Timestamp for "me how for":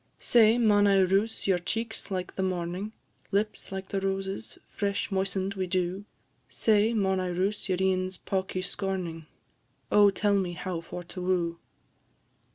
10.33-11.03